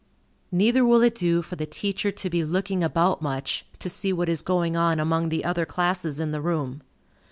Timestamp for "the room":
6.31-6.81